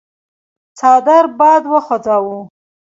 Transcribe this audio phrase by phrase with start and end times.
[0.77, 2.39] څادر باد وخوځاوه.